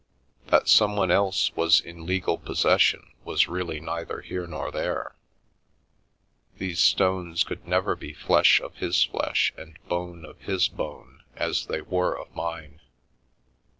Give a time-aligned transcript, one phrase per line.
[0.47, 5.13] That someone else was in legal possession was really neither here nor there;
[6.57, 11.67] these stones could never be flesh of his flesh and bone of his bone as
[11.67, 12.81] they were of mine.